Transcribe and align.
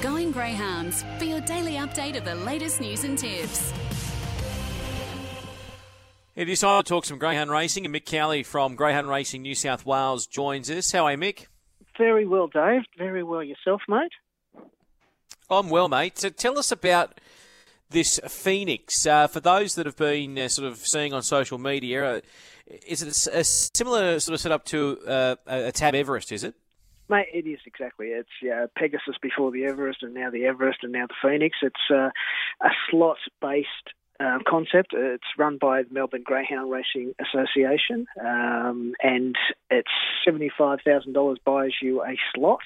Going 0.00 0.30
Greyhounds 0.30 1.04
for 1.18 1.24
your 1.24 1.40
daily 1.40 1.72
update 1.72 2.16
of 2.16 2.24
the 2.24 2.36
latest 2.36 2.80
news 2.80 3.02
and 3.02 3.18
tips. 3.18 3.72
It 6.36 6.48
is 6.48 6.60
time 6.60 6.84
to 6.84 6.88
talk 6.88 7.04
some 7.04 7.18
greyhound 7.18 7.50
racing, 7.50 7.84
and 7.84 7.92
Mick 7.92 8.04
Cowley 8.04 8.44
from 8.44 8.76
Greyhound 8.76 9.08
Racing 9.08 9.42
New 9.42 9.56
South 9.56 9.84
Wales 9.84 10.28
joins 10.28 10.70
us. 10.70 10.92
How 10.92 11.06
are 11.06 11.10
you, 11.10 11.18
Mick? 11.18 11.46
Very 11.98 12.28
well, 12.28 12.46
Dave. 12.46 12.82
Very 12.96 13.24
well 13.24 13.42
yourself, 13.42 13.82
mate. 13.88 14.12
I'm 15.50 15.68
well, 15.68 15.88
mate. 15.88 16.16
So 16.16 16.28
tell 16.28 16.60
us 16.60 16.70
about 16.70 17.20
this 17.90 18.20
Phoenix. 18.28 19.04
Uh, 19.04 19.26
for 19.26 19.40
those 19.40 19.74
that 19.74 19.86
have 19.86 19.96
been 19.96 20.38
uh, 20.38 20.46
sort 20.46 20.68
of 20.68 20.78
seeing 20.78 21.12
on 21.12 21.22
social 21.24 21.58
media, 21.58 22.18
uh, 22.18 22.20
is 22.86 23.02
it 23.02 23.08
a, 23.34 23.40
a, 23.40 23.42
similar 23.42 24.20
sort 24.20 24.34
of 24.34 24.40
setup 24.40 24.64
to 24.66 25.00
uh, 25.08 25.34
a 25.48 25.72
Tab 25.72 25.96
Everest? 25.96 26.30
Is 26.30 26.44
it? 26.44 26.54
Mate, 27.08 27.28
it 27.32 27.46
is 27.46 27.60
exactly. 27.66 28.08
It's 28.08 28.28
yeah, 28.42 28.66
Pegasus 28.76 29.16
before 29.22 29.50
the 29.50 29.64
Everest, 29.64 30.02
and 30.02 30.14
now 30.14 30.30
the 30.30 30.44
Everest, 30.44 30.80
and 30.82 30.92
now 30.92 31.06
the 31.06 31.14
Phoenix. 31.22 31.56
It's 31.62 31.90
uh, 31.90 32.10
a 32.62 32.70
slot-based 32.90 33.68
uh, 34.20 34.38
concept. 34.46 34.92
It's 34.92 35.24
run 35.38 35.56
by 35.58 35.82
the 35.84 35.94
Melbourne 35.94 36.22
Greyhound 36.22 36.70
Racing 36.70 37.14
Association, 37.18 38.06
um, 38.20 38.92
and 39.02 39.36
it's 39.70 39.90
seventy-five 40.24 40.80
thousand 40.84 41.14
dollars 41.14 41.38
buys 41.44 41.72
you 41.80 42.02
a 42.02 42.16
slot. 42.34 42.60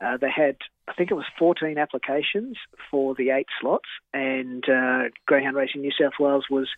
Uh, 0.00 0.16
they 0.16 0.30
had, 0.30 0.56
I 0.88 0.92
think 0.94 1.10
it 1.10 1.14
was 1.14 1.24
14 1.38 1.78
applications 1.78 2.56
for 2.90 3.14
the 3.14 3.30
eight 3.30 3.46
slots, 3.60 3.88
and 4.12 4.64
uh, 4.68 5.04
Greyhound 5.26 5.56
Racing 5.56 5.82
New 5.82 5.92
South 5.92 6.14
Wales 6.18 6.46
was 6.50 6.68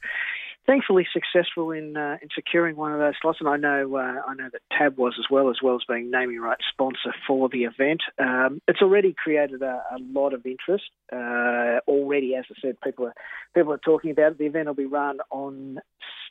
thankfully 0.67 1.07
successful 1.13 1.71
in 1.71 1.97
uh, 1.97 2.17
in 2.21 2.29
securing 2.35 2.77
one 2.77 2.93
of 2.93 2.99
those 2.99 3.15
slots, 3.21 3.39
and 3.41 3.49
I 3.49 3.57
know 3.57 3.97
uh, 3.97 4.21
I 4.27 4.35
know 4.35 4.49
that 4.53 4.63
Tab 4.77 4.99
was 4.99 5.15
as 5.19 5.27
well 5.31 5.51
as 5.51 5.57
well 5.63 5.77
as 5.77 5.83
being 5.89 6.11
naming 6.11 6.41
rights 6.41 6.65
sponsor 6.71 7.15
for 7.27 7.49
the 7.49 7.65
event. 7.65 8.03
Um, 8.19 8.61
it's 8.69 8.83
already 8.83 9.15
created 9.17 9.63
a, 9.63 9.83
a 9.91 9.99
lot 10.13 10.35
of 10.35 10.45
interest. 10.45 10.85
Uh, 11.13 11.81
already, 11.89 12.35
as 12.35 12.45
I 12.51 12.61
said, 12.61 12.81
people 12.83 13.07
are 13.07 13.15
people 13.55 13.73
are 13.73 13.79
talking 13.79 14.11
about 14.11 14.33
it. 14.33 14.39
The 14.39 14.47
event 14.47 14.67
will 14.67 14.75
be 14.75 14.87
run 14.87 15.19
on 15.31 15.79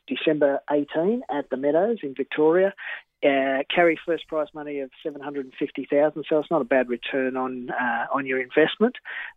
December 0.06 0.60
18 0.70 1.22
at 1.30 1.50
the 1.50 1.56
Meadows 1.56 1.98
in 2.02 2.14
Victoria. 2.14 2.74
Uh, 3.26 3.62
carry 3.74 3.98
first 4.06 4.28
prize 4.28 4.46
money 4.54 4.78
of 4.80 4.90
seven 5.02 5.20
hundred 5.20 5.46
and 5.46 5.54
fifty 5.58 5.84
thousand, 5.90 6.24
so 6.28 6.38
it's 6.38 6.50
not 6.50 6.60
a 6.60 6.64
bad 6.64 6.88
return 6.88 7.36
on 7.36 7.70
uh, 7.70 8.06
on 8.14 8.24
your 8.24 8.40
investment. 8.40 8.94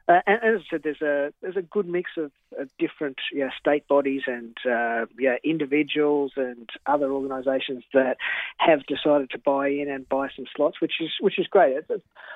Uh, 0.08 0.20
and 0.28 0.38
as 0.44 0.62
I 0.62 0.66
said, 0.70 0.82
there's 0.84 1.02
a 1.02 1.34
there's 1.42 1.58
a 1.58 1.64
good 1.64 1.88
mix 1.88 2.12
of, 2.18 2.32
of 2.60 2.70
different 2.78 3.18
yeah, 3.34 3.50
state 3.60 3.88
bodies 3.88 4.24
and 4.28 4.56
uh, 4.66 5.06
yeah, 5.18 5.38
individuals 5.44 6.34
and 6.36 6.70
other 6.86 7.10
organisations 7.12 7.84
that 7.94 8.18
have 8.58 8.86
decided 8.86 9.30
to 9.32 9.40
buy 9.40 9.70
in 9.70 9.90
and 9.90 10.08
buy 10.08 10.28
some 10.36 10.46
slots, 10.56 10.82
which 10.82 10.96
is 11.02 11.12
which 11.20 11.40
is 11.40 11.48
great. 11.48 11.78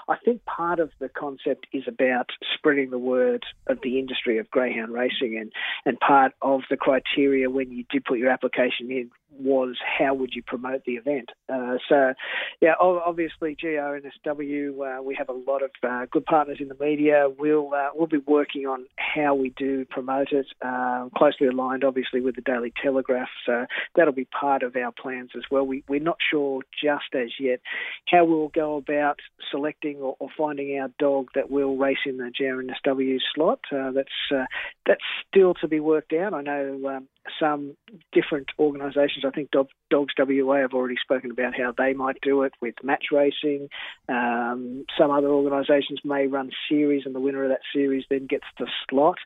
I 0.07 0.17
think 0.23 0.45
part 0.45 0.79
of 0.79 0.91
the 0.99 1.09
concept 1.09 1.67
is 1.71 1.83
about 1.87 2.29
spreading 2.55 2.89
the 2.89 2.97
word 2.97 3.43
of 3.67 3.79
the 3.83 3.99
industry 3.99 4.39
of 4.39 4.49
greyhound 4.49 4.91
racing, 4.93 5.37
and 5.39 5.51
and 5.85 5.99
part 5.99 6.31
of 6.41 6.61
the 6.69 6.77
criteria 6.77 7.49
when 7.49 7.71
you 7.71 7.83
did 7.91 8.05
put 8.05 8.17
your 8.17 8.29
application 8.29 8.89
in 8.89 9.11
was 9.39 9.77
how 9.97 10.13
would 10.13 10.33
you 10.35 10.43
promote 10.43 10.85
the 10.85 10.93
event. 10.93 11.31
Uh, 11.49 11.77
so, 11.89 12.13
yeah, 12.61 12.73
obviously 12.79 13.55
GRNSW, 13.61 14.99
uh, 14.99 15.03
we 15.03 15.15
have 15.15 15.29
a 15.29 15.33
lot 15.33 15.61
of 15.61 15.71
uh, 15.83 16.05
good 16.09 16.25
partners 16.25 16.57
in 16.59 16.69
the 16.69 16.77
media. 16.79 17.27
We'll 17.37 17.73
uh, 17.73 17.89
we'll 17.93 18.07
be 18.07 18.19
working 18.25 18.65
on 18.65 18.85
how 18.97 19.35
we 19.35 19.49
do 19.49 19.85
promote 19.85 20.31
it, 20.31 20.47
uh, 20.61 21.09
closely 21.17 21.47
aligned, 21.47 21.83
obviously, 21.83 22.21
with 22.21 22.35
the 22.35 22.41
Daily 22.41 22.71
Telegraph. 22.81 23.27
So 23.45 23.65
that'll 23.95 24.13
be 24.13 24.25
part 24.25 24.63
of 24.63 24.75
our 24.75 24.91
plans 24.91 25.31
as 25.35 25.43
well. 25.51 25.65
We 25.65 25.83
we're 25.87 25.99
not 25.99 26.17
sure 26.31 26.61
just 26.81 27.13
as 27.13 27.29
yet 27.39 27.59
how 28.07 28.25
we'll 28.25 28.47
go 28.49 28.77
about 28.77 29.19
selecting 29.51 29.97
or, 29.97 30.15
or 30.19 30.29
finding 30.37 30.79
our 30.79 30.89
dog 30.97 31.27
that 31.35 31.51
will 31.51 31.75
race 31.75 31.97
in 32.05 32.17
the 32.17 32.31
GRNSW 32.39 33.17
slot. 33.35 33.59
Uh, 33.71 33.91
that's 33.91 34.47
that's 34.85 35.03
still 35.27 35.53
to 35.55 35.67
be 35.67 35.81
worked 35.81 36.13
out. 36.13 36.33
I 36.33 36.41
know 36.41 36.79
um, 36.87 37.07
some 37.39 37.75
different 38.11 38.47
organisations. 38.59 39.23
I 39.25 39.31
think 39.31 39.49
Dogs 39.51 40.13
WA 40.17 40.57
have 40.57 40.73
already 40.73 40.97
spoken 41.01 41.31
about 41.31 41.55
how 41.57 41.73
they 41.77 41.93
might 41.93 42.17
do 42.21 42.43
it 42.43 42.53
with 42.61 42.75
match 42.83 43.05
racing. 43.11 43.69
Um, 44.09 44.85
some 44.97 45.11
other 45.11 45.27
organisations 45.27 45.99
may 46.03 46.27
run 46.27 46.51
series, 46.69 47.03
and 47.05 47.15
the 47.15 47.19
winner 47.19 47.43
of 47.43 47.49
that 47.49 47.61
series 47.73 48.05
then 48.09 48.27
gets 48.27 48.45
the 48.59 48.67
slot. 48.89 49.17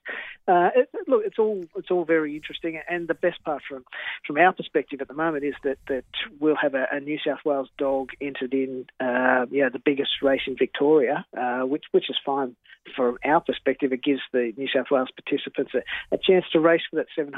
Uh, 0.48 0.70
it, 0.76 0.90
look, 1.08 1.24
it's 1.26 1.40
all 1.40 1.64
it's 1.76 1.92
all 1.92 2.06
very 2.06 2.36
interesting, 2.36 2.80
and 2.90 3.08
the 3.08 3.14
best 3.14 3.44
part 3.44 3.62
from 3.68 3.84
from 4.26 4.38
our 4.38 4.54
perspective 4.54 5.02
at 5.02 5.08
the 5.08 5.14
moment 5.14 5.44
is 5.44 5.56
that 5.64 5.78
that 5.88 6.06
we'll 6.40 6.56
have 6.56 6.74
a, 6.74 6.86
a 6.92 7.00
New 7.00 7.18
South 7.26 7.40
Wales 7.46 7.70
dog 7.78 8.10
entered 8.22 8.54
in, 8.54 8.86
uh, 9.00 9.46
the 9.50 9.82
biggest 9.84 10.12
race 10.22 10.42
in 10.48 10.56
Victoria, 10.58 11.26
uh, 11.38 11.62
which 11.62 11.86
which 11.92 12.10
is 12.10 12.18
fine 12.26 12.56
from 12.96 13.18
our 13.26 13.42
perspective. 13.42 13.92
It 13.92 14.04
gives 14.04 14.22
the 14.32 14.54
New 14.58 14.68
South 14.74 14.88
Wales 14.92 15.10
participants 15.16 15.74
a, 15.74 16.16
a 16.16 16.18
chance 16.18 16.46
to 16.54 16.60
race 16.60 16.82
for 16.90 16.98
that 16.98 17.08
seven 17.16 17.34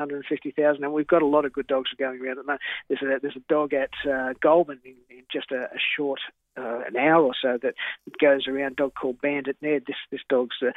hundred 0.57 0.83
and 0.83 0.93
we've 0.93 1.07
got 1.07 1.21
a 1.21 1.27
lot 1.27 1.45
of 1.45 1.53
good 1.53 1.67
dogs 1.67 1.89
going 1.97 2.21
around 2.21 2.37
at 2.37 2.37
the 2.37 2.43
moment. 2.43 2.61
There's 2.87 3.01
a 3.01 3.19
there's 3.21 3.35
a 3.35 3.53
dog 3.53 3.73
at 3.73 3.91
uh, 4.09 4.33
Goulburn 4.41 4.79
in, 4.83 4.95
in 5.09 5.23
just 5.31 5.51
a, 5.51 5.63
a 5.63 5.79
short 5.97 6.19
uh, 6.57 6.81
an 6.87 6.97
hour 6.97 7.23
or 7.23 7.33
so 7.39 7.57
that 7.61 7.75
goes 8.19 8.47
around. 8.47 8.75
Dog 8.75 8.93
called 8.99 9.21
Bandit 9.21 9.57
Ned. 9.61 9.83
This 9.87 9.97
this 10.11 10.21
dog's 10.29 10.57
a 10.61 10.73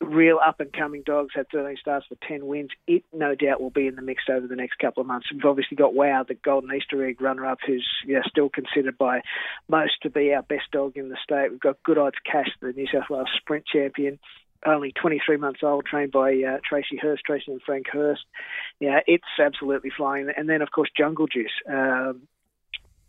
real 0.00 0.38
up 0.44 0.60
and 0.60 0.72
coming 0.72 1.02
dogs, 1.04 1.32
had 1.34 1.48
13 1.50 1.76
stars 1.80 2.04
for 2.08 2.16
10 2.26 2.46
wins. 2.46 2.70
It 2.86 3.04
no 3.12 3.34
doubt 3.34 3.60
will 3.60 3.70
be 3.70 3.86
in 3.86 3.96
the 3.96 4.02
mix 4.02 4.24
over 4.30 4.46
the 4.46 4.56
next 4.56 4.78
couple 4.78 5.00
of 5.00 5.06
months. 5.06 5.26
We've 5.32 5.44
obviously 5.44 5.76
got 5.76 5.94
Wow, 5.94 6.24
the 6.26 6.34
Golden 6.34 6.74
Easter 6.74 7.04
Egg 7.04 7.20
runner 7.20 7.46
up, 7.46 7.58
who's 7.66 7.86
you 8.06 8.14
know, 8.14 8.22
still 8.26 8.48
considered 8.48 8.96
by 8.96 9.22
most 9.68 9.94
to 10.02 10.10
be 10.10 10.32
our 10.32 10.42
best 10.42 10.70
dog 10.72 10.96
in 10.96 11.08
the 11.08 11.16
state. 11.22 11.50
We've 11.50 11.60
got 11.60 11.82
Good 11.82 11.98
Odds 11.98 12.16
Cash, 12.30 12.48
the 12.60 12.72
New 12.72 12.86
South 12.92 13.10
Wales 13.10 13.28
Sprint 13.36 13.66
champion. 13.66 14.18
Only 14.66 14.92
23 14.92 15.36
months 15.36 15.60
old, 15.62 15.86
trained 15.86 16.12
by 16.12 16.30
uh, 16.32 16.58
Tracy 16.68 16.98
Hurst, 17.00 17.22
Tracy 17.24 17.52
and 17.52 17.62
Frank 17.62 17.86
Hurst. 17.92 18.24
Yeah, 18.80 19.00
it's 19.06 19.24
absolutely 19.38 19.90
flying. 19.96 20.28
And 20.36 20.48
then, 20.48 20.62
of 20.62 20.70
course, 20.70 20.90
Jungle 20.96 21.26
Juice. 21.26 21.52
Um, 21.68 22.22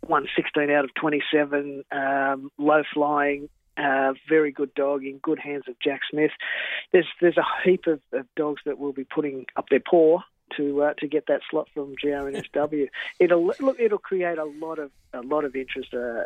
won 0.06 0.26
16 0.36 0.70
out 0.70 0.84
of 0.84 0.94
27, 0.94 1.84
um, 1.92 2.50
low 2.58 2.82
flying, 2.94 3.48
uh, 3.76 4.12
very 4.28 4.52
good 4.52 4.74
dog 4.74 5.04
in 5.04 5.18
good 5.18 5.38
hands 5.38 5.64
of 5.68 5.74
Jack 5.82 6.00
Smith. 6.10 6.30
There's 6.92 7.06
there's 7.20 7.36
a 7.36 7.44
heap 7.64 7.86
of, 7.86 8.00
of 8.12 8.26
dogs 8.36 8.62
that 8.66 8.78
will 8.78 8.92
be 8.92 9.04
putting 9.04 9.46
up 9.56 9.68
their 9.70 9.80
paw 9.80 10.20
to 10.56 10.82
uh, 10.82 10.94
to 10.98 11.06
get 11.06 11.26
that 11.28 11.40
slot 11.50 11.68
from 11.74 11.94
GRNSW. 12.02 12.88
it'll 13.18 13.46
look 13.46 13.78
it'll 13.78 13.98
create 13.98 14.38
a 14.38 14.44
lot 14.44 14.78
of 14.78 14.90
a 15.12 15.20
lot 15.20 15.44
of 15.44 15.56
interest. 15.56 15.92
Uh, 15.92 16.24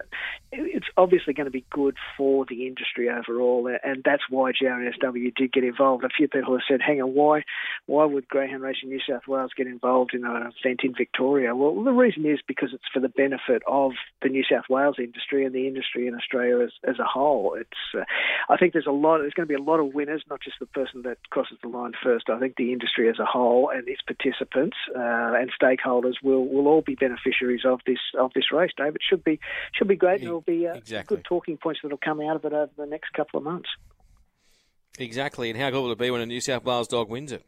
it's 0.53 0.87
obviously 0.97 1.33
going 1.33 1.47
to 1.47 1.51
be 1.51 1.65
good 1.71 1.97
for 2.17 2.45
the 2.49 2.67
industry 2.67 3.09
overall, 3.09 3.69
and 3.83 4.03
that's 4.05 4.23
why 4.29 4.53
GRNSW 4.53 5.35
did 5.35 5.53
get 5.53 5.65
involved. 5.65 6.05
A 6.05 6.09
few 6.09 6.29
people 6.29 6.55
have 6.55 6.63
said, 6.69 6.81
"Hang 6.83 7.01
on, 7.01 7.15
why 7.15 7.43
why 7.87 8.05
would 8.05 8.29
Greyhound 8.29 8.63
Racing 8.63 8.91
New 8.91 9.01
South 9.09 9.27
Wales 9.27 9.53
get 9.57 9.67
involved 9.67 10.15
in 10.15 10.25
an 10.25 10.53
event 10.65 10.81
in 10.83 10.95
Victoria?" 10.95 11.55
Well, 11.55 11.83
the 11.83 11.93
reason 11.93 12.27
is 12.27 12.41
because 12.47 12.71
it's 12.73 12.85
for 12.93 13.01
the 13.01 13.09
benefit 13.09 13.63
of 13.67 13.93
the 14.23 14.29
New 14.29 14.45
South 14.51 14.69
Wales 14.69 14.97
industry 14.99 15.45
and 15.45 15.55
the 15.55 15.67
industry 15.67 16.07
in 16.07 16.15
Australia 16.15 16.65
as, 16.65 16.73
as 16.85 16.99
a 16.99 17.05
whole. 17.05 17.57
It's 17.59 17.71
uh, 17.97 18.05
I 18.49 18.57
think 18.57 18.73
there's 18.73 18.87
a 18.87 18.93
lot. 18.93 19.19
There's 19.19 19.35
going 19.35 19.49
to 19.49 19.53
be 19.53 19.61
a 19.61 19.63
lot 19.63 19.81
of 19.81 19.95
winners, 19.95 20.23
not 20.29 20.41
just 20.41 20.59
the 20.61 20.67
person 20.67 21.03
that 21.03 21.19
crosses 21.31 21.59
the 21.63 21.69
line 21.69 21.93
first. 22.03 22.29
I 22.29 22.39
think 22.39 22.57
the 22.57 22.73
industry 22.73 23.09
as 23.09 23.19
a 23.19 23.25
whole 23.25 23.71
and 23.75 23.89
its 23.89 24.03
participants 24.17 24.77
uh, 24.95 25.35
and 25.35 25.51
stakeholders 25.61 26.15
will 26.23 26.47
will 26.47 26.67
all 26.67 26.83
be 26.83 26.95
beneficiaries 26.95 27.63
of 27.65 27.81
this 27.87 27.99
of 28.19 28.33
this 28.35 28.53
race. 28.53 28.71
David 28.77 29.01
should 29.09 29.25
be 29.25 29.41
should 29.75 29.89
be 29.89 29.97
great, 29.97 30.21
and 30.21 30.27
there'll 30.27 30.41
be 30.41 30.67
uh, 30.67 30.75
exactly. 30.75 31.17
good 31.17 31.25
talking 31.25 31.57
points 31.57 31.81
that'll 31.83 31.99
come 31.99 32.21
out 32.21 32.37
of 32.37 32.45
it 32.45 32.53
over 32.53 32.73
the 32.77 32.87
next 32.87 33.13
couple 33.13 33.39
of 33.39 33.45
months. 33.45 33.69
Exactly, 34.99 35.51
and 35.51 35.59
how 35.59 35.71
good 35.71 35.83
will 35.83 35.93
it 35.93 35.99
be 35.99 36.11
when 36.11 36.21
a 36.21 36.27
New 36.27 36.41
South 36.41 36.65
Wales 36.65 36.89
dog 36.89 37.09
wins 37.09 37.33
it? 37.33 37.45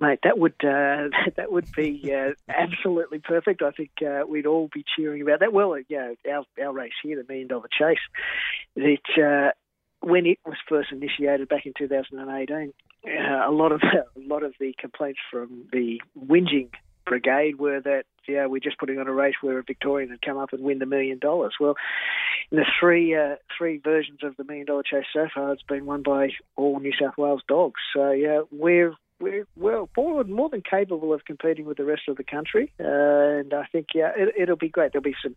Mate, 0.00 0.20
that 0.24 0.38
would 0.38 0.54
uh, 0.64 1.08
that 1.36 1.52
would 1.52 1.70
be 1.76 2.12
uh, 2.12 2.32
absolutely 2.48 3.18
perfect. 3.18 3.62
I 3.62 3.70
think 3.70 3.90
uh, 4.04 4.26
we'd 4.26 4.46
all 4.46 4.68
be 4.72 4.84
cheering 4.96 5.22
about 5.22 5.40
that. 5.40 5.52
Well, 5.52 5.76
yeah, 5.88 6.12
our 6.30 6.44
our 6.60 6.72
race 6.72 6.92
here, 7.02 7.16
the 7.16 7.24
Million 7.28 7.48
Dollar 7.48 7.68
Chase, 7.78 7.98
it 8.74 9.00
uh, 9.16 9.50
when 10.02 10.26
it 10.26 10.38
was 10.44 10.56
first 10.68 10.92
initiated 10.92 11.48
back 11.48 11.66
in 11.66 11.72
2018, 11.78 12.72
uh, 13.06 13.48
a 13.48 13.50
lot 13.50 13.72
of 13.72 13.80
a 13.82 14.20
lot 14.20 14.42
of 14.42 14.54
the 14.60 14.74
complaints 14.78 15.20
from 15.30 15.64
the 15.72 16.00
whinging 16.18 16.68
brigade 17.04 17.58
were 17.58 17.80
that 17.80 18.04
yeah 18.28 18.46
we're 18.46 18.60
just 18.60 18.78
putting 18.78 18.98
on 18.98 19.08
a 19.08 19.12
race 19.12 19.34
where 19.40 19.58
a 19.58 19.62
Victorian 19.64 20.10
had 20.10 20.22
come 20.22 20.38
up 20.38 20.52
and 20.52 20.62
win 20.62 20.78
the 20.78 20.86
million 20.86 21.18
dollars. 21.18 21.54
Well, 21.58 21.74
in 22.50 22.58
the 22.58 22.66
three 22.80 23.14
uh, 23.16 23.36
three 23.56 23.78
versions 23.78 24.20
of 24.22 24.36
the 24.36 24.44
million 24.44 24.66
dollar 24.66 24.82
chase 24.82 25.06
so 25.12 25.28
far, 25.34 25.52
it's 25.52 25.62
been 25.62 25.86
won 25.86 26.02
by 26.02 26.30
all 26.56 26.78
New 26.78 26.92
South 27.00 27.16
Wales 27.16 27.42
dogs. 27.48 27.80
So 27.94 28.10
yeah, 28.10 28.42
we're 28.50 28.94
we're 29.22 29.46
well 29.56 29.88
more, 29.96 30.24
more 30.24 30.48
than 30.48 30.62
capable 30.62 31.14
of 31.14 31.24
competing 31.24 31.64
with 31.64 31.76
the 31.76 31.84
rest 31.84 32.02
of 32.08 32.16
the 32.16 32.24
country, 32.24 32.72
uh, 32.80 33.38
and 33.40 33.54
I 33.54 33.64
think 33.70 33.88
yeah, 33.94 34.10
it, 34.16 34.48
will 34.48 34.56
be 34.56 34.68
great. 34.68 34.92
There'll 34.92 35.02
be 35.02 35.14
some 35.22 35.34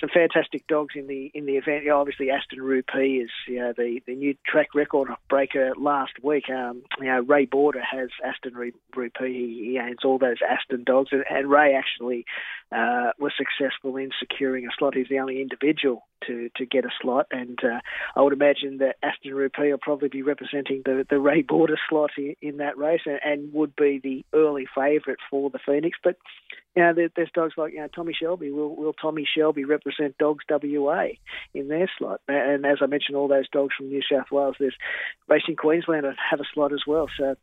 some 0.00 0.08
fantastic 0.12 0.66
dogs 0.66 0.94
in 0.96 1.06
the 1.06 1.30
in 1.34 1.46
the 1.46 1.56
event. 1.56 1.84
Yeah, 1.84 1.92
obviously, 1.92 2.30
Aston 2.30 2.62
Rupee 2.62 3.18
is 3.18 3.30
you 3.46 3.58
know, 3.58 3.72
the 3.76 4.00
the 4.06 4.14
new 4.14 4.34
track 4.46 4.74
record 4.74 5.08
breaker 5.28 5.72
last 5.76 6.12
week. 6.22 6.48
Um, 6.50 6.82
you 6.98 7.06
know, 7.06 7.20
Ray 7.20 7.46
Borda 7.46 7.82
has 7.88 8.08
Aston 8.24 8.54
Rupee. 8.54 9.10
He, 9.20 9.70
he 9.72 9.78
owns 9.78 10.04
all 10.04 10.18
those 10.18 10.38
Aston 10.48 10.84
dogs, 10.84 11.10
and, 11.12 11.24
and 11.30 11.50
Ray 11.50 11.74
actually 11.74 12.24
uh, 12.72 13.12
was 13.18 13.32
successful 13.36 13.96
in 13.96 14.10
securing 14.18 14.66
a 14.66 14.70
slot. 14.78 14.94
He's 14.94 15.08
the 15.08 15.18
only 15.18 15.40
individual 15.40 16.06
to, 16.26 16.50
to 16.56 16.66
get 16.66 16.84
a 16.84 16.90
slot, 17.00 17.26
and 17.30 17.58
uh, 17.62 17.80
I 18.14 18.22
would 18.22 18.32
imagine 18.32 18.78
that 18.78 18.96
Aston 19.02 19.34
Rupee 19.34 19.70
will 19.70 19.78
probably 19.78 20.08
be 20.08 20.22
representing 20.22 20.82
the, 20.84 21.06
the 21.08 21.18
Ray 21.18 21.42
Borda 21.42 21.76
slot 21.88 22.10
in, 22.16 22.34
in 22.40 22.56
that 22.58 22.78
race, 22.78 23.02
and, 23.06 23.20
and, 23.24 23.52
would 23.52 23.76
be 23.76 24.00
the 24.02 24.24
early 24.36 24.66
favourite 24.74 25.18
for 25.30 25.50
the 25.50 25.58
Phoenix. 25.64 25.98
But 26.02 26.16
you 26.74 26.82
know, 26.82 26.92
there, 26.94 27.08
there's 27.14 27.30
dogs 27.34 27.54
like 27.56 27.72
you 27.72 27.80
know 27.80 27.88
Tommy 27.88 28.12
Shelby. 28.12 28.50
Will 28.50 28.74
will 28.74 28.92
Tommy 28.92 29.26
Shelby 29.26 29.64
represent 29.64 30.18
Dogs 30.18 30.44
WA 30.48 31.06
in 31.54 31.68
their 31.68 31.90
slot? 31.98 32.20
And 32.28 32.66
as 32.66 32.78
I 32.82 32.86
mentioned, 32.86 33.16
all 33.16 33.28
those 33.28 33.48
dogs 33.48 33.74
from 33.76 33.88
New 33.88 34.02
South 34.02 34.30
Wales. 34.30 34.56
There's 34.58 34.76
Racing 35.28 35.56
Queensland 35.56 36.06
have 36.30 36.40
a 36.40 36.44
slot 36.52 36.72
as 36.72 36.82
well. 36.86 37.08
So 37.18 37.36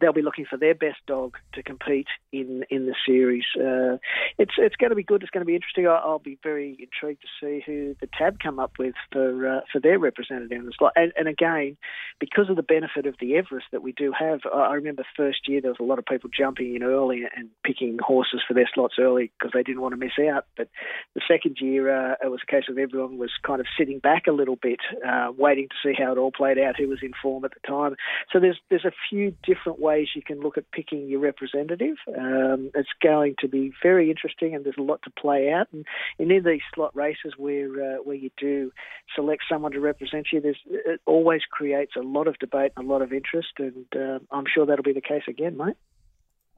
they'll 0.00 0.12
be 0.12 0.22
looking 0.22 0.46
for 0.48 0.56
their 0.56 0.74
best 0.74 0.98
dog 1.06 1.36
to 1.54 1.62
compete 1.62 2.06
in 2.32 2.64
in 2.70 2.86
the 2.86 2.94
series. 3.06 3.44
Uh, 3.56 3.98
it's 4.38 4.54
it's 4.58 4.76
going 4.76 4.90
to 4.90 4.96
be 4.96 5.02
good. 5.02 5.22
It's 5.22 5.30
going 5.30 5.42
to 5.42 5.46
be 5.46 5.54
interesting. 5.54 5.86
I'll, 5.86 6.02
I'll, 6.04 6.18
be 6.18 6.38
very 6.42 6.76
intrigued 6.78 7.22
to 7.22 7.28
see 7.40 7.62
who 7.64 7.94
the 8.00 8.08
Tab 8.18 8.38
come 8.40 8.58
up 8.58 8.72
with 8.78 8.94
for 9.12 9.48
uh, 9.48 9.60
for 9.72 9.80
their 9.80 9.98
representative 9.98 10.52
in 10.52 10.66
the 10.66 10.72
slot. 10.76 10.92
And, 10.96 11.12
and, 11.16 11.28
again, 11.28 11.76
because 12.18 12.48
of 12.48 12.56
the 12.56 12.62
benefit 12.62 13.06
of 13.06 13.14
the 13.20 13.36
Everest 13.36 13.66
that 13.72 13.82
we 13.82 13.92
do 13.92 14.12
have, 14.18 14.40
I 14.52 14.74
remember 14.74 15.04
first 15.16 15.48
year 15.48 15.60
there 15.60 15.70
was 15.70 15.80
a 15.80 15.84
lot 15.84 15.98
of 15.98 16.06
people 16.06 16.30
jumping 16.36 16.74
in 16.74 16.82
early 16.82 17.22
and 17.36 17.50
picking 17.64 17.98
horses 18.00 18.42
for 18.46 18.54
their 18.54 18.68
slots 18.72 18.94
early 18.98 19.30
because 19.38 19.52
they 19.52 19.62
didn't 19.62 19.82
want 19.82 19.92
to 19.92 19.98
miss 19.98 20.12
out. 20.32 20.46
But 20.56 20.68
the 21.14 21.20
second 21.28 21.58
year, 21.60 21.90
uh, 21.90 22.14
it 22.22 22.30
was 22.30 22.40
a 22.42 22.50
case 22.50 22.64
of 22.68 22.78
everyone 22.78 23.18
was 23.18 23.30
kind 23.42 23.60
of 23.60 23.66
sitting 23.78 23.98
back 23.98 24.26
a 24.26 24.32
little 24.32 24.56
bit, 24.56 24.80
uh, 25.06 25.32
waiting 25.36 25.68
to 25.68 25.74
see 25.82 25.94
how 25.96 26.12
it 26.12 26.18
all 26.18 26.32
played 26.32 26.58
out, 26.58 26.76
who 26.76 26.88
was 26.88 27.00
in 27.02 27.12
form 27.22 27.44
at 27.44 27.52
the 27.52 27.66
time. 27.66 27.96
So 28.32 28.40
there's 28.40 28.58
there's 28.70 28.84
a 28.84 28.92
few 29.10 29.34
different 29.44 29.78
ways 29.84 30.08
you 30.16 30.22
can 30.22 30.40
look 30.40 30.56
at 30.56 30.70
picking 30.70 31.08
your 31.08 31.20
representative. 31.20 31.96
Um, 32.08 32.70
it's 32.74 32.88
going 33.02 33.34
to 33.40 33.48
be 33.48 33.72
very 33.82 34.10
interesting, 34.10 34.54
and 34.54 34.64
there's 34.64 34.78
a 34.78 34.82
lot 34.82 35.00
to 35.04 35.10
play 35.10 35.52
out. 35.52 35.68
And, 35.72 35.84
in 36.18 36.28
these 36.42 36.62
slot 36.74 36.96
races 36.96 37.34
where 37.36 37.68
uh, 37.68 37.96
where 38.02 38.16
you 38.16 38.30
do 38.38 38.72
select 39.14 39.42
someone 39.48 39.72
to 39.72 39.80
represent 39.80 40.26
you, 40.32 40.40
there's 40.40 40.60
it 40.66 41.00
always 41.06 41.42
creates 41.50 41.92
a 41.96 42.00
lot 42.00 42.26
of 42.26 42.38
debate 42.38 42.72
and 42.76 42.88
a 42.88 42.92
lot 42.92 43.02
of 43.02 43.12
interest, 43.12 43.52
and 43.58 43.86
uh, 43.94 44.18
I'm 44.30 44.44
sure 44.52 44.66
that'll 44.66 44.82
be 44.82 44.92
the 44.92 45.00
case 45.00 45.24
again, 45.28 45.56
mate. 45.56 45.76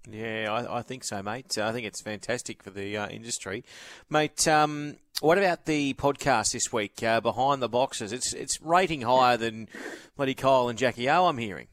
Yeah, 0.09 0.47
I, 0.53 0.79
I, 0.79 0.83
think 0.83 1.03
so, 1.03 1.21
mate. 1.21 1.59
I 1.59 1.73
think 1.73 1.85
it's 1.85 2.01
fantastic 2.01 2.63
for 2.63 2.71
the 2.71 2.97
uh, 2.97 3.09
industry, 3.09 3.65
mate. 4.09 4.47
Um, 4.47 4.97
what 5.21 5.37
about 5.37 5.65
the 5.65 5.95
podcast 5.95 6.53
this 6.53 6.73
week? 6.73 7.03
Uh, 7.03 7.21
Behind 7.21 7.61
the 7.61 7.69
boxes, 7.69 8.13
it's 8.13 8.33
it's 8.33 8.61
rating 8.63 9.03
higher 9.03 9.37
than 9.37 9.69
bloody 10.17 10.35
Kyle 10.35 10.69
and 10.69 10.79
Jackie 10.79 11.11
O. 11.11 11.27
I'm 11.27 11.39
hearing. 11.39 11.67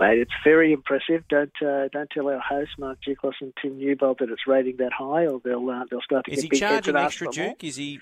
Mate, 0.00 0.18
it's 0.18 0.32
very 0.42 0.72
impressive. 0.72 1.24
Don't 1.28 1.52
uh, 1.62 1.88
don't 1.92 2.10
tell 2.10 2.28
our 2.28 2.40
hosts 2.40 2.74
Mark 2.78 2.98
Duclos 3.06 3.34
and 3.40 3.52
Tim 3.60 3.78
Newbold 3.78 4.18
that 4.20 4.30
it's 4.30 4.46
rating 4.46 4.76
that 4.78 4.92
high, 4.92 5.26
or 5.26 5.40
they'll 5.44 5.68
uh, 5.70 5.84
they'll 5.90 6.02
start 6.02 6.24
to 6.26 6.32
is 6.32 6.42
get 6.42 6.50
big 6.50 6.62
heads 6.62 6.88
and 6.88 6.96
extra, 6.96 7.28
Duke? 7.30 7.62
Is 7.62 7.76
he 7.76 8.00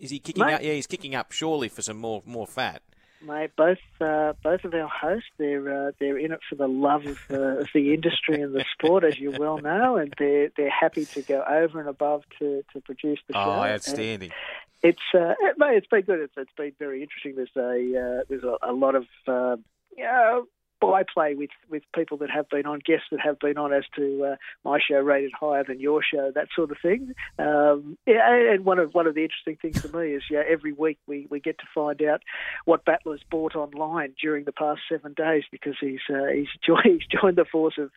is 0.00 0.10
he 0.10 0.18
kicking 0.18 0.44
Mate, 0.44 0.54
up? 0.54 0.62
Yeah, 0.62 0.72
he's 0.72 0.86
kicking 0.86 1.14
up 1.14 1.32
surely 1.32 1.68
for 1.68 1.82
some 1.82 1.98
more 1.98 2.22
more 2.24 2.46
fat. 2.46 2.82
Mate, 3.20 3.50
both 3.56 3.78
uh, 4.00 4.34
both 4.42 4.64
of 4.64 4.74
our 4.74 4.88
hosts, 4.88 5.28
they're 5.38 5.88
uh, 5.88 5.92
they're 5.98 6.18
in 6.18 6.32
it 6.32 6.40
for 6.48 6.56
the 6.56 6.68
love 6.68 7.06
of, 7.06 7.18
uh, 7.30 7.60
of 7.60 7.68
the 7.74 7.94
industry 7.94 8.40
and 8.40 8.54
the 8.54 8.64
sport, 8.72 9.02
as 9.02 9.18
you 9.18 9.30
well 9.30 9.58
know, 9.58 9.96
and 9.96 10.12
they're 10.18 10.50
they're 10.56 10.70
happy 10.70 11.04
to 11.06 11.22
go 11.22 11.42
over 11.42 11.80
and 11.80 11.88
above 11.88 12.22
to, 12.38 12.62
to 12.72 12.80
produce 12.80 13.18
the 13.26 13.32
show. 13.34 13.40
Oh, 13.40 13.62
outstanding! 13.62 14.30
And 14.30 14.92
it's 14.92 15.14
uh, 15.14 15.34
mate, 15.56 15.78
it's 15.78 15.86
been 15.86 16.02
good. 16.02 16.20
It's, 16.20 16.34
it's 16.36 16.52
been 16.56 16.72
very 16.78 17.02
interesting. 17.02 17.34
There's 17.34 17.56
a 17.56 18.20
uh, 18.20 18.24
there's 18.28 18.44
a, 18.44 18.58
a 18.62 18.72
lot 18.72 18.94
of 18.94 19.06
uh, 19.26 19.56
you 19.96 20.04
know, 20.04 20.46
byplay 20.90 21.34
with, 21.34 21.50
with 21.70 21.82
people 21.94 22.18
that 22.18 22.30
have 22.30 22.48
been 22.48 22.66
on, 22.66 22.80
guests 22.84 23.06
that 23.10 23.20
have 23.20 23.38
been 23.38 23.58
on 23.58 23.72
as 23.72 23.84
to 23.96 24.32
uh, 24.32 24.36
my 24.64 24.78
show 24.78 24.98
rated 24.98 25.32
higher 25.38 25.64
than 25.64 25.80
your 25.80 26.02
show, 26.02 26.30
that 26.34 26.48
sort 26.54 26.70
of 26.70 26.76
thing. 26.82 27.14
Um, 27.38 27.96
yeah, 28.06 28.52
and 28.52 28.64
one 28.64 28.78
of 28.78 28.94
one 28.94 29.06
of 29.06 29.14
the 29.14 29.22
interesting 29.22 29.56
things 29.56 29.80
for 29.80 29.96
me 29.96 30.12
is 30.12 30.22
yeah, 30.30 30.42
every 30.48 30.72
week 30.72 30.98
we, 31.06 31.26
we 31.30 31.40
get 31.40 31.58
to 31.58 31.64
find 31.74 32.02
out 32.02 32.22
what 32.64 32.84
Battler's 32.84 33.22
bought 33.30 33.54
online 33.54 34.14
during 34.20 34.44
the 34.44 34.52
past 34.52 34.80
seven 34.88 35.14
days 35.14 35.44
because 35.50 35.76
he's 35.80 36.00
uh, 36.10 36.26
he's, 36.32 36.48
joined, 36.66 36.84
he's 36.84 37.20
joined 37.20 37.36
the 37.36 37.44
force 37.44 37.74
of 37.78 37.90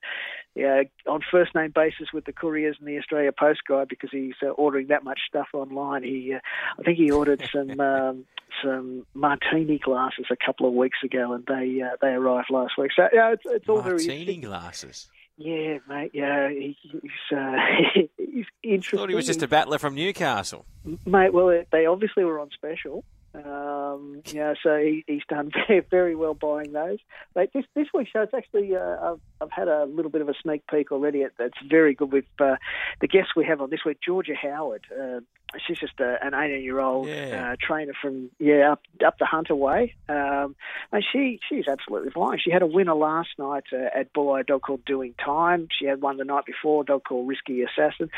yeah, 0.56 0.84
on 1.08 1.22
first 1.30 1.54
name 1.54 1.72
basis 1.74 2.08
with 2.14 2.26
the 2.26 2.34
couriers 2.34 2.78
and 2.80 2.88
the 2.88 2.98
Australia 2.98 3.32
Post 3.32 3.62
guy 3.68 3.86
because 3.86 4.10
he's 4.12 4.36
uh, 4.44 4.50
ordering 4.50 4.88
that 4.88 5.04
much 5.04 5.20
stuff 5.28 5.48
online. 5.54 6.04
He 6.04 6.34
uh, 6.34 6.40
I 6.80 6.84
think 6.84 6.98
he 6.98 7.12
ordered 7.12 7.48
some. 7.52 7.80
Um, 7.88 8.26
some 8.64 9.06
martini 9.14 9.80
glasses 9.80 10.26
a 10.32 10.36
couple 10.46 10.68
of 10.68 10.74
weeks 10.74 11.00
ago, 11.04 11.34
and 11.34 11.46
they 11.46 11.82
uh, 11.82 11.96
they 12.02 12.10
arrived 12.10 12.50
last 12.50 12.74
week. 12.78 12.92
So 12.96 13.08
yeah, 13.14 13.34
it's, 13.34 13.44
it's 13.46 13.68
all 13.70 13.82
martini 13.82 14.06
very 14.06 14.18
martini 14.18 14.42
glasses. 14.42 15.08
Yeah, 15.38 15.78
mate. 15.88 16.12
Yeah, 16.14 16.50
he, 16.50 16.76
he's 16.82 17.38
uh, 17.38 17.54
he's 18.18 18.46
interesting. 18.64 19.00
I 19.00 19.02
thought 19.02 19.10
he 19.10 19.16
was 19.16 19.28
just 19.28 19.44
a 19.44 19.48
battler 19.48 19.78
from 19.78 19.96
Newcastle, 19.96 20.66
mate. 21.06 21.34
Well, 21.34 21.64
they 21.72 21.86
obviously 21.86 22.24
were 22.24 22.40
on 22.40 22.50
special. 22.54 23.04
Um, 23.34 24.22
yeah, 24.26 24.54
so 24.64 24.78
he, 24.78 25.04
he's 25.06 25.22
done 25.28 25.52
very, 25.68 25.82
very 25.92 26.16
well 26.16 26.34
buying 26.34 26.72
those. 26.72 27.00
But 27.34 27.52
this 27.54 27.66
this 27.76 27.88
week's 27.94 28.12
show, 28.12 28.22
it's 28.22 28.34
actually 28.34 28.76
uh, 28.76 28.98
I've, 29.02 29.20
I've 29.42 29.52
had 29.52 29.68
a 29.68 29.86
little 29.86 30.12
bit 30.12 30.22
of 30.22 30.30
a 30.30 30.34
sneak 30.42 30.64
peek 30.68 30.92
already. 30.92 31.20
It's 31.20 31.58
very 31.70 31.94
good 31.94 32.12
with 32.12 32.26
uh, 32.40 32.56
the 33.02 33.08
guests 33.08 33.32
we 33.36 33.46
have 33.46 33.62
on 33.62 33.70
this 33.70 33.82
week. 33.86 34.00
Georgia 34.04 34.34
Howard, 34.36 34.86
uh, 34.92 35.20
she's 35.66 35.78
just 35.78 36.00
a, 36.00 36.18
an 36.22 36.34
18 36.34 36.64
year 36.64 36.80
old 36.80 37.08
yeah. 37.08 37.52
uh, 37.52 37.56
trainer 37.60 37.94
from 38.02 38.30
yeah 38.40 38.74
up 38.74 38.82
up 39.06 39.18
the 39.18 39.26
Hunter 39.26 39.56
Way, 39.56 39.96
um, 40.10 40.56
and 40.92 41.04
she 41.12 41.40
she's 41.48 41.68
absolutely 41.68 42.12
flying. 42.12 42.40
She 42.44 42.52
had 42.52 42.62
a 42.62 42.68
winner 42.68 42.96
last 42.96 43.30
night 43.38 43.64
uh, 43.72 43.98
at 43.98 44.14
Bulli, 44.14 44.42
a 44.42 44.44
dog 44.44 44.62
called 44.62 44.86
Doing 44.86 45.14
Time. 45.24 45.68
She 45.78 45.86
had 45.86 46.02
one 46.02 46.18
the 46.18 46.26
night 46.26 46.46
before, 46.46 46.82
a 46.82 46.86
dog 46.86 47.04
called 47.04 47.28
Risky 47.28 47.64
Assassin. 47.64 48.10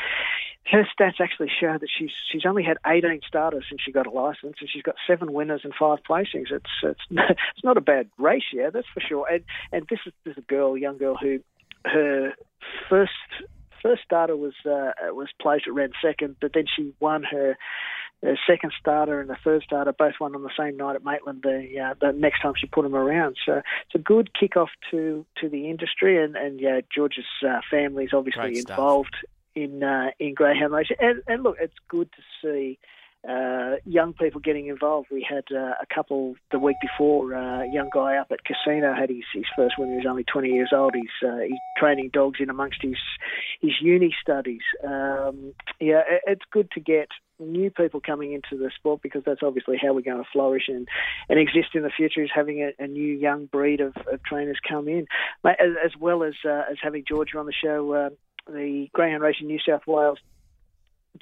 Her 0.66 0.86
stats 0.86 1.20
actually 1.20 1.50
show 1.60 1.76
that 1.78 1.88
she's 1.96 2.10
she's 2.30 2.46
only 2.46 2.62
had 2.62 2.78
18 2.86 3.20
starters 3.26 3.64
since 3.68 3.80
she 3.82 3.92
got 3.92 4.06
a 4.06 4.10
license, 4.10 4.56
and 4.60 4.68
she's 4.70 4.82
got 4.82 4.96
seven 5.06 5.32
winners 5.32 5.62
and 5.64 5.72
five 5.78 5.98
placings. 6.08 6.50
It's 6.50 6.70
it's 6.82 7.00
it's 7.10 7.64
not 7.64 7.76
a 7.76 7.80
bad 7.82 8.08
ratio, 8.18 8.70
that's 8.70 8.88
for 8.92 9.00
sure. 9.00 9.26
And 9.30 9.44
and 9.72 9.86
this 9.88 10.00
is 10.06 10.12
this 10.24 10.32
is 10.32 10.38
a 10.38 10.52
girl, 10.52 10.76
young 10.76 10.98
girl 10.98 11.16
who 11.16 11.40
her 11.84 12.34
first 12.88 13.12
first 13.82 14.02
starter 14.04 14.36
was 14.36 14.54
uh, 14.66 14.92
was 15.14 15.28
placed 15.40 15.66
at 15.66 15.74
ran 15.74 15.92
second, 16.02 16.36
but 16.40 16.52
then 16.54 16.64
she 16.74 16.92
won 17.00 17.22
her, 17.24 17.56
her 18.22 18.38
second 18.46 18.72
starter 18.78 19.20
and 19.20 19.30
the 19.30 19.36
third 19.42 19.62
starter 19.62 19.92
both 19.92 20.14
won 20.20 20.34
on 20.34 20.42
the 20.42 20.50
same 20.58 20.76
night 20.76 20.96
at 20.96 21.04
Maitland. 21.04 21.42
The 21.42 21.80
uh, 21.80 21.94
the 22.00 22.12
next 22.12 22.40
time 22.40 22.54
she 22.56 22.66
put 22.66 22.82
them 22.82 22.94
around, 22.94 23.36
so 23.44 23.58
it's 23.58 23.94
a 23.94 23.98
good 23.98 24.30
kick 24.38 24.56
off 24.56 24.70
to 24.90 25.24
to 25.40 25.48
the 25.48 25.68
industry, 25.68 26.22
and 26.22 26.36
and 26.36 26.60
yeah, 26.60 26.80
George's 26.94 27.24
uh, 27.46 27.60
family 27.70 28.04
is 28.04 28.12
obviously 28.12 28.58
involved 28.58 29.16
in 29.54 29.82
uh, 29.82 30.10
in 30.18 30.34
greyhound 30.34 30.72
racing, 30.72 30.96
and, 31.00 31.22
and 31.26 31.42
look, 31.42 31.56
it's 31.60 31.74
good 31.88 32.10
to 32.12 32.22
see 32.42 32.78
uh, 33.28 33.76
young 33.84 34.14
people 34.14 34.40
getting 34.40 34.68
involved. 34.68 35.08
We 35.10 35.26
had 35.28 35.44
uh, 35.54 35.74
a 35.80 35.86
couple 35.94 36.36
the 36.50 36.58
week 36.58 36.76
before. 36.80 37.34
Uh, 37.34 37.64
a 37.64 37.72
young 37.72 37.90
guy 37.92 38.16
up 38.16 38.28
at 38.32 38.38
Casino 38.44 38.94
had 38.94 39.10
his, 39.10 39.24
his 39.34 39.44
first 39.54 39.74
when 39.78 39.90
he 39.90 39.96
was 39.96 40.06
only 40.08 40.24
20 40.24 40.48
years 40.48 40.70
old. 40.74 40.94
He's 40.94 41.28
uh, 41.28 41.40
he's 41.40 41.58
training 41.76 42.10
dogs 42.12 42.40
in 42.40 42.48
amongst 42.48 42.78
his 42.80 42.96
his 43.60 43.72
uni 43.80 44.14
studies. 44.22 44.62
Um, 44.82 45.52
yeah, 45.80 46.02
it, 46.08 46.22
it's 46.26 46.44
good 46.50 46.70
to 46.72 46.80
get 46.80 47.08
new 47.38 47.70
people 47.70 48.00
coming 48.00 48.32
into 48.32 48.62
the 48.62 48.70
sport 48.74 49.00
because 49.02 49.22
that's 49.24 49.42
obviously 49.42 49.76
how 49.80 49.92
we're 49.94 50.02
going 50.02 50.22
to 50.22 50.30
flourish 50.32 50.64
and, 50.68 50.86
and 51.28 51.38
exist 51.38 51.68
in 51.74 51.82
the 51.82 51.90
future 51.90 52.22
is 52.22 52.30
having 52.34 52.60
a, 52.62 52.82
a 52.82 52.86
new 52.86 53.14
young 53.14 53.46
breed 53.46 53.80
of, 53.80 53.94
of 54.12 54.22
trainers 54.24 54.58
come 54.68 54.88
in, 54.88 55.06
as, 55.44 55.70
as 55.84 55.92
well 55.98 56.22
as 56.22 56.34
uh, 56.44 56.62
as 56.70 56.76
having 56.82 57.04
Georgia 57.06 57.38
on 57.38 57.46
the 57.46 57.52
show. 57.52 57.92
Uh, 57.92 58.10
the 58.46 58.88
Greyhound 58.94 59.22
Racing 59.22 59.46
New 59.46 59.60
South 59.66 59.82
Wales 59.86 60.18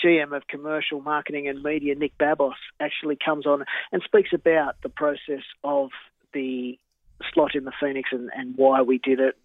GM 0.05 0.37
of 0.37 0.47
Commercial 0.47 1.01
Marketing 1.01 1.49
and 1.49 1.63
Media, 1.63 1.95
Nick 1.95 2.17
Babos, 2.19 2.55
actually 2.81 3.17
comes 3.23 3.47
on 3.47 3.65
and 3.93 4.03
speaks 4.05 4.31
about 4.33 4.77
the 4.83 4.89
process 4.89 5.43
of 5.65 5.91
the 6.33 6.79
slot 7.33 7.55
in 7.55 7.65
the 7.65 7.73
Phoenix 7.81 8.11
and, 8.13 8.31
and 8.35 8.57
why 8.57 8.83
we 8.83 8.99
did 8.99 9.21
it, 9.21 9.37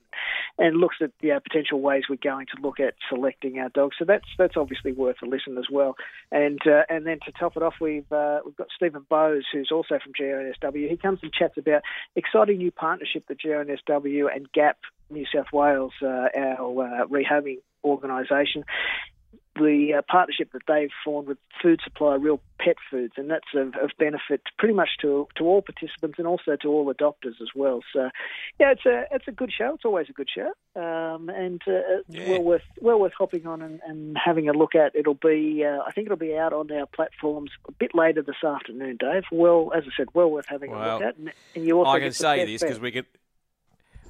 and 0.60 0.78
looks 0.78 0.98
at 1.02 1.12
the 1.22 1.40
potential 1.42 1.80
ways 1.82 2.04
we're 2.10 2.18
going 2.18 2.46
to 2.56 2.62
look 2.62 2.80
at 2.80 2.94
selecting 3.10 3.58
our 3.60 3.70
dogs. 3.70 3.96
So 3.98 4.06
that's 4.06 4.28
that's 4.38 4.56
obviously 4.56 4.92
worth 4.92 5.18
a 5.24 5.26
listen 5.26 5.58
as 5.58 5.66
well. 5.72 5.96
And 6.32 6.60
uh, 6.68 6.84
and 6.90 7.06
then 7.06 7.20
to 7.26 7.32
top 7.32 7.58
it 7.58 7.64
off, 7.64 7.76
we've 7.82 8.12
uh, 8.12 8.40
we've 8.46 8.56
got 8.56 8.68
Stephen 8.76 9.06
Bowes, 9.10 9.46
who's 9.52 9.72
also 9.72 10.00
from 10.04 10.14
GRNSW. 10.14 10.90
He 10.90 10.98
comes 10.98 11.20
and 11.24 11.34
chats 11.34 11.58
about 11.58 11.82
exciting 12.16 12.58
new 12.58 12.72
partnership 12.72 13.26
that 13.28 13.40
GRNSW 13.40 14.28
and 14.34 14.52
GAP 14.52 14.78
New 15.10 15.26
South 15.34 15.52
Wales, 15.52 15.94
uh, 16.02 16.28
our 16.36 17.02
uh, 17.02 17.08
rehabbing 17.08 17.58
organisation, 17.84 18.64
the 19.56 19.96
uh, 19.98 20.02
partnership 20.10 20.52
that 20.54 20.64
they've 20.68 20.90
formed 21.04 21.28
with 21.28 21.38
Food 21.62 21.80
Supply 21.84 22.16
Real 22.16 22.40
Pet 22.60 22.76
Foods, 22.90 23.14
and 23.18 23.30
that's 23.30 23.48
of, 23.56 23.76
of, 23.82 23.92
benefit 24.00 24.42
pretty 24.58 24.74
much 24.74 24.90
to 25.02 25.28
to 25.36 25.44
all 25.44 25.62
participants 25.62 26.18
and 26.18 26.28
also 26.28 26.56
to 26.62 26.68
all 26.68 26.94
adopters 26.94 27.42
as 27.42 27.50
well. 27.56 27.82
So, 27.92 28.10
yeah, 28.60 28.72
it's 28.72 28.86
a 28.86 29.06
it's 29.12 29.28
a 29.28 29.32
good 29.32 29.52
show. 29.56 29.74
It's 29.76 29.86
always 29.86 30.08
a 30.10 30.14
good 30.14 30.30
show, 30.34 30.52
um, 30.80 31.30
and 31.30 31.62
uh, 31.68 32.02
yeah. 32.08 32.30
well 32.30 32.44
worth 32.44 32.62
well 32.82 33.00
worth 33.00 33.14
hopping 33.18 33.46
on 33.46 33.62
and, 33.62 33.80
and 33.86 34.18
having 34.24 34.50
a 34.50 34.54
look 34.54 34.76
at. 34.76 34.96
It'll 34.96 35.14
be 35.14 35.64
uh, 35.66 35.84
I 35.86 35.92
think 35.92 36.08
it'll 36.08 36.18
be 36.18 36.36
out 36.36 36.54
on 36.54 36.72
our 36.72 36.88
platforms 36.88 37.52
a 37.68 37.72
bit 37.74 37.94
later 37.94 38.22
this 38.22 38.44
afternoon, 38.44 38.98
Dave. 39.00 39.24
Well, 39.32 39.72
as 39.76 39.84
I 39.86 39.92
said, 39.96 40.08
well 40.14 40.32
worth 40.32 40.48
having 40.48 40.72
well, 40.72 40.82
a 40.82 40.94
look 40.94 41.04
at. 41.04 41.18
And, 41.18 41.32
and 41.56 41.66
you 41.66 41.80
also 41.80 41.92
I 41.92 42.00
can 42.00 42.14
say 42.14 42.46
this 42.46 42.62
because 42.62 42.80
we 42.80 42.92
get 42.92 43.06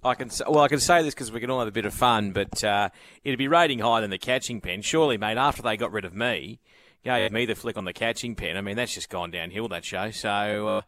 I 0.05 0.15
can 0.15 0.29
well, 0.47 0.59
I 0.63 0.67
can 0.67 0.79
say 0.79 1.01
this 1.03 1.13
because 1.13 1.31
we 1.31 1.39
can 1.39 1.49
all 1.49 1.59
have 1.59 1.67
a 1.67 1.71
bit 1.71 1.85
of 1.85 1.93
fun, 1.93 2.31
but 2.31 2.63
uh, 2.63 2.89
it'd 3.23 3.37
be 3.39 3.47
rating 3.47 3.79
higher 3.79 4.01
than 4.01 4.09
the 4.09 4.17
catching 4.17 4.59
pen. 4.61 4.81
Surely, 4.81 5.17
mate, 5.17 5.37
after 5.37 5.61
they 5.61 5.77
got 5.77 5.91
rid 5.91 6.05
of 6.05 6.13
me, 6.13 6.59
gave 7.03 7.31
me 7.31 7.45
the 7.45 7.55
flick 7.55 7.77
on 7.77 7.85
the 7.85 7.93
catching 7.93 8.35
pen. 8.35 8.57
I 8.57 8.61
mean, 8.61 8.75
that's 8.75 8.93
just 8.93 9.09
gone 9.09 9.31
downhill 9.31 9.67
that 9.69 9.85
show. 9.85 10.11
So 10.11 10.29
uh, 10.29 10.81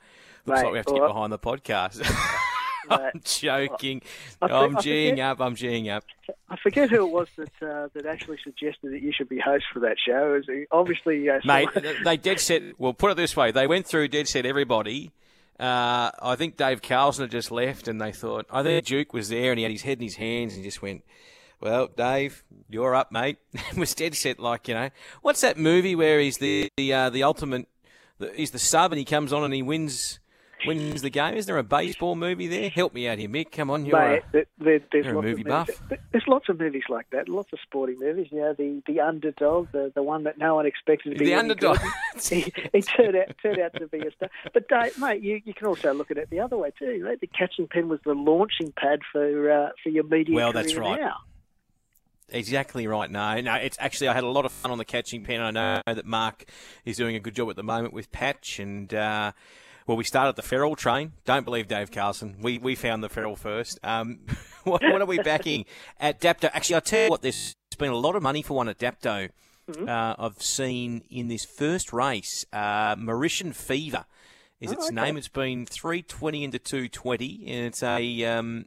looks 0.45 0.59
Mate, 0.61 0.63
like 0.63 0.71
we 0.71 0.77
have 0.77 0.85
to 0.87 0.93
get 0.93 1.07
behind 1.07 1.31
the 1.31 1.39
podcast. 1.39 2.01
I'm 2.89 3.21
joking. 3.23 4.01
I 4.41 4.47
think- 4.47 4.51
I'm 4.51 4.77
I 4.77 4.81
forget- 4.81 5.19
up. 5.19 5.39
I'm 5.41 5.55
geeing 5.55 5.95
up. 5.95 6.03
I 6.49 6.55
forget 6.57 6.89
who 6.91 7.07
it 7.07 7.11
was 7.11 7.27
that 7.37 7.67
uh, 7.67 7.87
that 7.93 8.05
actually 8.05 8.37
suggested 8.43 8.91
that 8.91 9.01
you 9.01 9.11
should 9.11 9.27
be 9.29 9.39
host 9.39 9.65
for 9.73 9.79
that 9.79 9.95
show. 10.05 10.35
It 10.35 10.47
was 10.47 10.65
obviously, 10.71 11.27
uh, 11.29 11.39
Mate, 11.45 11.69
someone- 11.73 12.03
they 12.03 12.17
dead 12.17 12.39
set. 12.39 12.61
Well, 12.77 12.93
put 12.93 13.11
it 13.11 13.17
this 13.17 13.35
way: 13.35 13.51
they 13.51 13.65
went 13.65 13.87
through 13.87 14.09
dead 14.09 14.27
set 14.27 14.45
everybody. 14.45 15.11
Uh, 15.59 16.11
I 16.21 16.35
think 16.35 16.57
Dave 16.57 16.81
Carlson 16.81 17.23
had 17.23 17.31
just 17.31 17.49
left, 17.49 17.87
and 17.87 18.01
they 18.01 18.11
thought 18.11 18.45
I 18.49 18.61
think 18.61 18.85
Duke 18.85 19.13
was 19.13 19.29
there, 19.29 19.51
and 19.51 19.59
he 19.59 19.63
had 19.63 19.71
his 19.71 19.83
head 19.83 19.99
in 19.99 20.03
his 20.03 20.15
hands, 20.15 20.53
and 20.53 20.63
he 20.63 20.69
just 20.69 20.81
went, 20.81 21.03
"Well, 21.61 21.87
Dave, 21.87 22.43
you're 22.69 22.93
up, 22.93 23.11
mate." 23.11 23.37
Was 23.77 23.95
dead 23.95 24.15
set, 24.15 24.39
like 24.39 24.67
you 24.67 24.73
know, 24.73 24.89
what's 25.21 25.41
that 25.41 25.57
movie 25.57 25.95
where 25.95 26.19
he's 26.19 26.39
the 26.39 26.69
the 26.75 26.91
uh, 26.91 27.09
the 27.09 27.23
ultimate, 27.23 27.67
the, 28.19 28.33
he's 28.35 28.51
the 28.51 28.59
sub, 28.59 28.91
and 28.91 28.99
he 28.99 29.05
comes 29.05 29.31
on 29.31 29.45
and 29.45 29.53
he 29.53 29.61
wins 29.61 30.19
wins 30.67 31.01
the 31.01 31.09
game. 31.09 31.35
Is 31.35 31.45
there 31.45 31.57
a 31.57 31.63
baseball 31.63 32.15
movie 32.15 32.47
there? 32.47 32.69
Help 32.69 32.93
me 32.93 33.07
out 33.07 33.17
here, 33.17 33.29
Mick. 33.29 33.51
Come 33.51 33.69
on, 33.69 33.85
you're. 33.85 33.97
Mate, 33.97 34.23
a- 34.27 34.31
there, 34.31 34.45
there, 34.59 34.79
there's 34.91 35.05
you're 35.05 35.19
a 35.19 35.21
movie 35.21 35.43
buff. 35.43 35.69
There's 36.11 36.27
lots 36.27 36.49
of 36.49 36.59
movies 36.59 36.83
like 36.89 37.09
that. 37.11 37.29
Lots 37.29 37.51
of 37.53 37.59
sporting 37.61 37.99
movies. 37.99 38.27
You 38.31 38.39
know, 38.41 38.53
the 38.53 38.81
the 38.87 38.99
underdog, 39.01 39.71
the 39.71 39.91
the 39.93 40.03
one 40.03 40.23
that 40.23 40.37
no 40.37 40.55
one 40.55 40.65
expected 40.65 41.11
to 41.11 41.19
be 41.19 41.25
the 41.25 41.35
underdog. 41.35 41.79
good. 41.79 42.21
he, 42.29 42.53
he 42.73 42.81
turned 42.81 43.15
out 43.15 43.35
turned 43.41 43.59
out 43.59 43.73
to 43.75 43.87
be 43.87 43.99
a 43.99 44.11
star. 44.11 44.29
But 44.53 44.67
Dave, 44.67 44.97
mate, 44.99 45.21
you, 45.21 45.41
you 45.45 45.53
can 45.53 45.67
also 45.67 45.93
look 45.93 46.11
at 46.11 46.17
it 46.17 46.29
the 46.29 46.39
other 46.39 46.57
way 46.57 46.71
too. 46.77 47.03
Right? 47.05 47.19
The 47.19 47.27
catching 47.27 47.67
pen 47.67 47.89
was 47.89 47.99
the 48.05 48.13
launching 48.13 48.71
pad 48.75 48.99
for 49.11 49.51
uh, 49.51 49.69
for 49.83 49.89
your 49.89 50.03
media 50.03 50.35
Well, 50.35 50.53
that's 50.53 50.75
right. 50.75 50.99
now. 50.99 51.17
Exactly 52.29 52.87
right. 52.87 53.09
No, 53.09 53.39
no. 53.41 53.53
It's 53.55 53.77
actually 53.79 54.07
I 54.07 54.13
had 54.13 54.23
a 54.23 54.29
lot 54.29 54.45
of 54.45 54.51
fun 54.51 54.71
on 54.71 54.77
the 54.79 54.85
catching 54.85 55.23
pen. 55.23 55.41
I 55.41 55.51
know 55.51 55.81
that 55.85 56.05
Mark 56.05 56.45
is 56.83 56.97
doing 56.97 57.15
a 57.15 57.19
good 57.19 57.35
job 57.35 57.49
at 57.49 57.55
the 57.55 57.63
moment 57.63 57.93
with 57.93 58.11
Patch, 58.11 58.59
and 58.59 58.91
uh, 58.93 59.31
well, 59.87 59.97
we 59.97 60.03
started 60.03 60.35
the 60.35 60.41
feral 60.41 60.75
train. 60.75 61.13
Don't 61.25 61.45
believe 61.45 61.67
Dave 61.67 61.91
Carlson. 61.91 62.37
We 62.41 62.57
we 62.57 62.75
found 62.75 63.03
the 63.03 63.09
feral 63.09 63.35
first. 63.35 63.79
Um, 63.83 64.19
what, 64.63 64.81
what 64.83 65.01
are 65.01 65.05
we 65.05 65.19
backing 65.19 65.65
at 65.99 66.19
Dapto? 66.19 66.49
Actually, 66.53 66.77
I 66.77 66.79
tell 66.79 67.03
you 67.03 67.09
what, 67.09 67.21
there's 67.21 67.55
been 67.77 67.91
a 67.91 67.97
lot 67.97 68.15
of 68.15 68.23
money 68.23 68.41
for 68.41 68.55
one 68.55 68.69
at 68.69 68.79
Dapto. 68.79 69.29
Uh, 69.67 70.15
I've 70.19 70.41
seen 70.43 71.03
in 71.09 71.27
this 71.27 71.43
first 71.43 71.91
race, 71.91 72.45
uh, 72.53 72.95
Mauritian 72.95 73.55
Fever 73.55 74.05
is 74.61 74.71
its 74.71 74.85
okay. 74.85 74.95
name. 74.95 75.17
It's 75.17 75.27
been 75.27 75.65
three 75.65 76.01
twenty 76.03 76.43
into 76.43 76.59
two 76.59 76.87
twenty, 76.87 77.43
and 77.47 77.65
it's 77.67 77.81
a 77.81 78.25
um, 78.25 78.65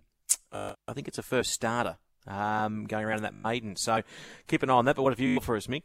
uh, 0.52 0.74
I 0.86 0.92
think 0.92 1.08
it's 1.08 1.18
a 1.18 1.22
first 1.22 1.52
starter 1.52 1.98
um, 2.26 2.86
going 2.86 3.04
around 3.04 3.18
in 3.18 3.22
that 3.24 3.34
maiden. 3.34 3.76
So 3.76 4.02
keep 4.46 4.62
an 4.62 4.70
eye 4.70 4.74
on 4.74 4.84
that. 4.86 4.96
But 4.96 5.02
what 5.02 5.12
have 5.12 5.20
you 5.20 5.36
got 5.36 5.44
for 5.44 5.56
us, 5.56 5.66
Mick? 5.66 5.82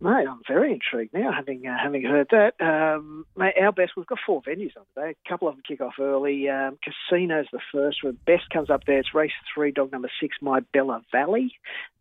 Mate, 0.00 0.28
I'm 0.28 0.42
very 0.46 0.72
intrigued 0.72 1.12
now, 1.12 1.32
having 1.32 1.66
uh, 1.66 1.76
having 1.76 2.04
heard 2.04 2.28
that. 2.30 2.54
Um, 2.64 3.26
mate, 3.36 3.54
our 3.60 3.72
best, 3.72 3.92
we've 3.96 4.06
got 4.06 4.20
four 4.24 4.40
venues 4.42 4.76
on 4.76 4.84
today. 4.94 5.16
A 5.24 5.28
couple 5.28 5.48
of 5.48 5.56
them 5.56 5.62
kick 5.66 5.80
off 5.80 5.94
early. 5.98 6.48
Um, 6.48 6.78
Casino's 6.84 7.48
the 7.52 7.58
first 7.72 8.04
one. 8.04 8.16
Best 8.24 8.48
comes 8.50 8.70
up 8.70 8.84
there. 8.86 9.00
It's 9.00 9.12
race 9.12 9.32
three, 9.52 9.72
dog 9.72 9.90
number 9.90 10.10
six, 10.20 10.36
My 10.40 10.60
Bella 10.72 11.02
Valley. 11.10 11.52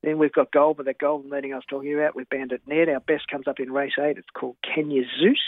Then 0.03 0.19
we've 0.19 0.31
got 0.31 0.51
Gold, 0.51 0.77
but 0.77 0.85
that 0.85 0.99
Goulburn 0.99 1.31
leading 1.31 1.53
I 1.53 1.55
was 1.55 1.65
talking 1.67 1.91
about 1.91 2.15
with 2.15 2.29
Bandit 2.29 2.61
Ned. 2.67 2.87
Our 2.87 2.99
best 2.99 3.27
comes 3.29 3.47
up 3.47 3.59
in 3.59 3.71
race 3.71 3.93
eight. 3.99 4.19
It's 4.19 4.27
called 4.31 4.57
Kenya 4.61 5.01
Zeus. 5.19 5.39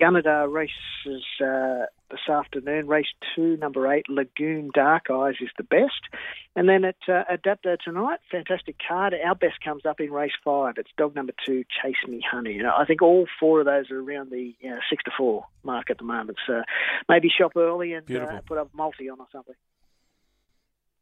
Gunnedah 0.00 0.50
races 0.52 1.24
uh, 1.44 1.86
this 2.10 2.28
afternoon. 2.28 2.86
Race 2.86 3.06
two, 3.34 3.56
number 3.58 3.92
eight, 3.92 4.08
Lagoon 4.08 4.70
Dark 4.74 5.10
Eyes 5.10 5.34
is 5.40 5.50
the 5.56 5.62
best. 5.62 6.08
And 6.56 6.68
then 6.68 6.84
at 6.84 6.96
uh, 7.06 7.24
Dapto 7.44 7.76
tonight, 7.78 8.20
fantastic 8.30 8.76
card. 8.86 9.14
Our 9.14 9.34
best 9.34 9.62
comes 9.62 9.84
up 9.84 10.00
in 10.00 10.10
race 10.10 10.32
five. 10.44 10.74
It's 10.78 10.90
dog 10.96 11.14
number 11.14 11.32
two, 11.46 11.64
Chase 11.82 11.96
Me 12.08 12.22
Honey. 12.28 12.54
You 12.54 12.62
know, 12.62 12.74
I 12.76 12.86
think 12.86 13.02
all 13.02 13.26
four 13.38 13.60
of 13.60 13.66
those 13.66 13.90
are 13.90 14.00
around 14.00 14.30
the 14.30 14.54
you 14.60 14.70
know, 14.70 14.78
six 14.88 15.04
to 15.04 15.10
four 15.16 15.44
mark 15.62 15.90
at 15.90 15.98
the 15.98 16.04
moment. 16.04 16.38
So 16.46 16.62
maybe 17.08 17.28
shop 17.28 17.52
early 17.56 17.92
and 17.92 18.10
uh, 18.10 18.40
put 18.46 18.58
up 18.58 18.70
multi 18.74 19.10
on 19.10 19.20
or 19.20 19.26
something. 19.30 19.54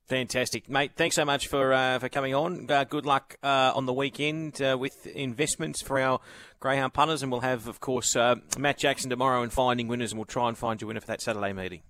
Fantastic, 0.09 0.71
mate. 0.71 0.93
Thanks 0.97 1.17
so 1.17 1.27
much 1.27 1.49
for 1.49 1.71
uh, 1.75 1.99
for 1.99 2.09
coming 2.09 2.35
on. 2.35 2.71
Uh, 2.71 2.85
good 2.85 3.05
luck 3.05 3.37
uh, 3.43 3.73
on 3.75 3.85
the 3.85 3.93
weekend 3.93 4.61
uh, 4.63 4.75
with 4.81 5.07
investments 5.07 5.83
for 5.83 6.01
our 6.01 6.21
greyhound 6.61 6.95
punters, 6.95 7.23
and 7.23 7.31
we'll 7.31 7.43
have, 7.43 7.69
of 7.69 7.79
course, 7.81 8.17
uh, 8.17 8.37
Matt 8.59 8.79
Jackson 8.79 9.11
tomorrow 9.11 9.43
and 9.43 9.53
finding 9.53 9.87
winners, 9.87 10.13
and 10.13 10.19
we'll 10.19 10.25
try 10.25 10.49
and 10.49 10.57
find 10.57 10.81
you 10.81 10.87
a 10.87 10.89
winner 10.89 11.01
for 11.01 11.09
that 11.09 11.21
Saturday 11.21 11.53
meeting. 11.53 11.83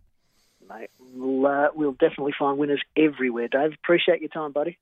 Mate, 0.68 0.90
we'll, 1.14 1.46
uh, 1.46 1.68
we'll 1.72 1.92
definitely 1.92 2.34
find 2.36 2.58
winners 2.58 2.82
everywhere, 2.96 3.46
Dave. 3.46 3.72
Appreciate 3.72 4.20
your 4.20 4.30
time, 4.30 4.50
buddy. 4.50 4.76